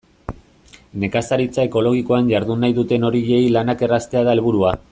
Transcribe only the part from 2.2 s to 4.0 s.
jardun nahi duten horiei lanak